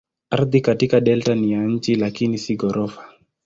Ardhi 0.29 0.61
katika 0.61 1.01
delta 1.01 1.35
ni 1.35 1.51
ya 1.51 1.79
chini 1.79 1.99
lakini 2.01 2.37
si 2.37 2.55
ghorofa. 2.55 3.13